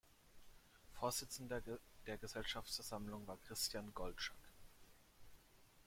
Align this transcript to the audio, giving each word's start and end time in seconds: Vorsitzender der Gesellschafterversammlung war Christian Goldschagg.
Vorsitzender 0.99 1.61
der 2.07 2.17
Gesellschafterversammlung 2.17 3.27
war 3.27 3.37
Christian 3.37 3.93
Goldschagg. 3.93 4.35